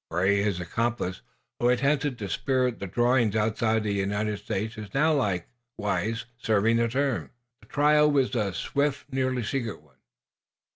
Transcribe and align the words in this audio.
Gray, 0.09 0.41
his 0.41 0.59
accomplice, 0.59 1.21
who 1.59 1.69
attempted 1.69 2.17
to 2.17 2.27
spirit 2.27 2.79
the 2.79 2.87
drawings 2.87 3.35
outside 3.35 3.77
of 3.77 3.83
the 3.83 3.93
United 3.93 4.39
States, 4.39 4.75
is 4.75 4.91
now 4.95 5.13
likewise 5.13 6.25
serving 6.39 6.79
a 6.79 6.87
term. 6.89 7.29
The 7.61 7.67
trial 7.67 8.09
was 8.09 8.33
a 8.33 8.51
swift, 8.51 9.05
nearly 9.13 9.43
secret 9.43 9.79
one. 9.79 9.97